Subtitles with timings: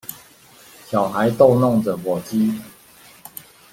[0.87, 2.59] 小孩逗弄著火雞